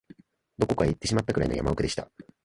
[0.57, 2.09] どこかへ行ってしまったくらいの山奥でした